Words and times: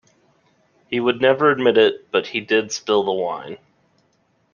He 0.89 0.99
would 0.99 1.21
never 1.21 1.51
admit 1.51 1.77
it, 1.77 2.09
but 2.09 2.25
he 2.25 2.39
did 2.41 2.71
spill 2.71 3.03
the 3.03 3.11
wine. 3.11 3.59